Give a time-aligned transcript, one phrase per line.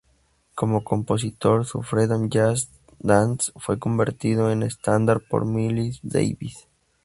[0.55, 6.67] Como compositor, su "Freedom Jazz Dance" fue convertido en estándar por "Miles Davis".